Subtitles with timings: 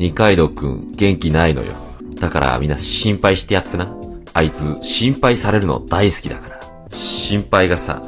[0.00, 1.74] 二階堂くん元気ないのよ。
[2.14, 3.94] だからみんな心配してやってな。
[4.32, 6.60] あいつ心配されるの大好きだから。
[6.90, 8.00] 心配がさ、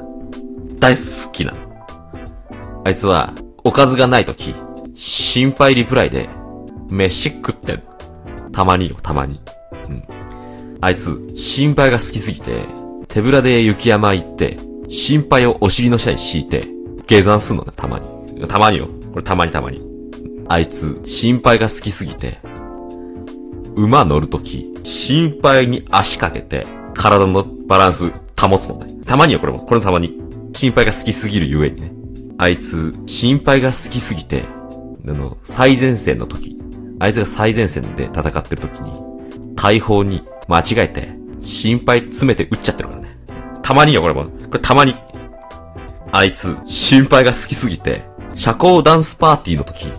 [0.78, 2.82] 大好きなの。
[2.86, 4.54] あいつは、おかずがないとき、
[4.94, 6.30] 心配リプライで、
[6.88, 7.82] 飯食ってん。
[8.52, 9.42] たまによ、たまに。
[9.90, 10.02] うん。
[10.80, 12.64] あいつ、心配が好きすぎて、
[13.08, 14.56] 手ぶらで雪山行って、
[14.88, 16.64] 心配をお尻の下に敷いて、
[17.06, 18.48] 下山すんのね、たまに。
[18.48, 18.88] たまによ。
[19.12, 19.91] これたまにたまに。
[20.52, 22.38] あいつ、心配が好きすぎて、
[23.74, 29.02] 馬乗るとき、心配に足かけて、体のバランス保つのね。
[29.06, 29.60] たまによ、これも。
[29.60, 30.20] これもたまに。
[30.52, 31.92] 心配が好きすぎるゆえにね。
[32.36, 34.44] あいつ、心配が好きすぎて、
[35.08, 36.58] あの、最前線の時、
[36.98, 38.92] あいつが最前線で戦ってる時に、
[39.56, 43.16] 大砲に間違えて、心配詰めて撃っちゃってるからね。
[43.62, 44.24] たまによ、これも。
[44.24, 44.94] これたまに。
[46.10, 48.02] あいつ、心配が好きすぎて、
[48.34, 49.90] 社交ダンスパーティーの時、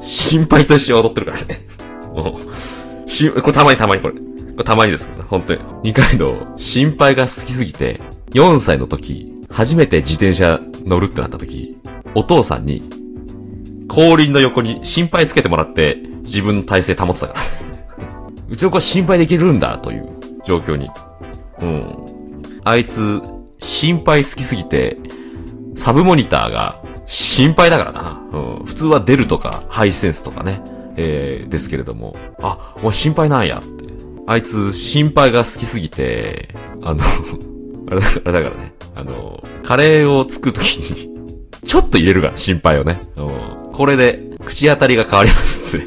[0.00, 1.66] 心配と一緒に踊ってるからね。
[2.14, 2.40] も
[3.06, 4.14] う、し、これたまにたまにこれ。
[4.14, 4.20] こ
[4.58, 5.60] れたまにですけど、本当に。
[5.82, 8.00] 二階堂、心配が好きすぎて、
[8.32, 11.76] 4歳の時、初めて自転車乗るってなった時、
[12.14, 12.88] お父さんに、
[13.88, 17.40] 後輪の横に心配つけてもらって、自分の体勢保ってたから。
[18.50, 20.08] うちの子は心配できるんだ、という
[20.44, 20.90] 状況に。
[21.60, 22.42] うん。
[22.64, 23.20] あいつ、
[23.58, 24.98] 心配好きすぎて、
[25.74, 28.22] サブモニターが心配だからな。
[28.32, 28.64] うん。
[28.66, 30.62] 普通は出るとか、ハイセンスとかね。
[30.96, 32.14] えー、ですけれども。
[32.42, 33.86] あ、もう心配なんやって。
[34.26, 37.00] あいつ、心配が好きすぎて、あの、
[37.90, 38.74] あれだからね。
[38.94, 41.08] あの、カレーを作るときに、
[41.64, 43.00] ちょっと入れるから、心配をね。
[43.16, 43.72] うん。
[43.72, 45.86] これで、口当たりが変わりますって。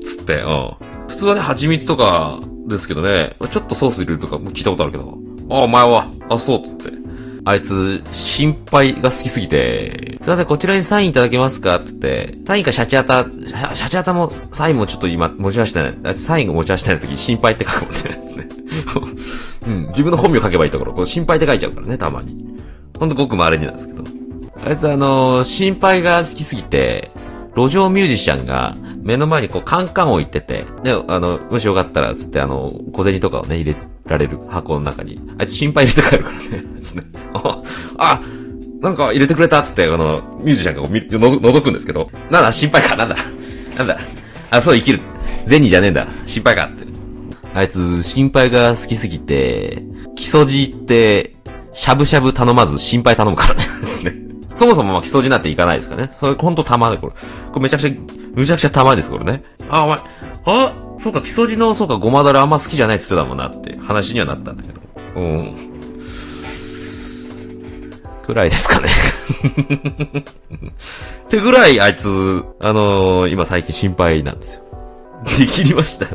[0.00, 0.70] つって、うん。
[1.08, 5.18] 普通はね、蜂蜜とかですけどね、ちょっとソース入れるとか聞いたことあるけど、
[5.50, 7.01] あ、お前は、あ、そう、つって。
[7.44, 11.76] あいつ、心配が好きすぎて、すいません、こちらにサインいただけますか？
[11.76, 15.98] って言って、サインかシャチアタ、シャチアタも、サインもちょっと今、持ち出してない。
[16.04, 17.98] あいつサインが持ち出してない時、心配って書くもんね。
[18.00, 18.48] ですね
[19.66, 22.36] うん、自分の本名書けばいいところ、こ心配って書いちゃうからね、たまに。
[22.98, 24.04] ほんとごく稀になんですけど。
[24.64, 27.10] あいつあのー心配が好きすぎて、
[27.54, 33.76] 路上ミュージシャンが目の前にこうカンカン置いてて、で、あの、もしよかったら、つってあの、小銭とかをね、入れ
[34.06, 36.74] られる箱の中に、あいつ心配入れて帰るからね。
[36.74, 37.04] ですね。
[37.34, 37.62] あ、
[37.98, 38.20] あ、
[38.80, 43.16] なんか入れてくれたっつって、あの、ミュージシャンがこうの覗くんですけど、なんだ、心配か、なんだ、
[43.76, 43.98] なんだ、
[44.50, 45.00] あ、そう生きる。
[45.46, 46.86] 銭じゃねえんだ、心配かって。
[47.54, 49.82] あいつ、心配が好きすぎて、
[50.16, 51.36] 基礎地って、
[51.72, 53.64] しゃぶしゃぶ頼まず心配頼むからね。
[53.80, 54.21] ですね。
[54.62, 56.12] そもそもまあ基礎地なんていかないですからね。
[56.20, 57.12] それほんとたまで、これ。
[57.12, 57.90] これめちゃくちゃ、
[58.32, 59.42] むちゃくちゃたまです、これね。
[59.68, 59.98] あ、お前、
[60.46, 64.80] あ、そうか、基礎地の、そうか、ごまだれあんま好きじゃないって言ってたもんなって話にはなったんだけど。
[65.16, 65.72] うん。
[68.24, 68.88] くらいですかね。
[71.26, 74.64] ってぐらい、あいつ、あのー今最近心配なんですよ。
[75.38, 76.06] できりました。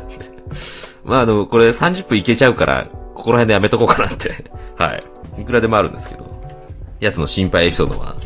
[1.04, 4.50] まあ、あの、これ30分いけちゃうから、ここら辺でやめとこうかなって。
[4.78, 5.04] はい。
[5.42, 6.38] いくらでもあるんですけど。
[7.00, 8.16] やつの心配エピソードは、